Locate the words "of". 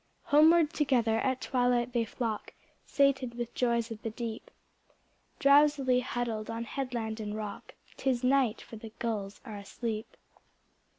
3.91-4.01